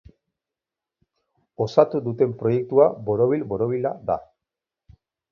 [1.65, 4.17] Osatu duten proiektua borobil-borobila da.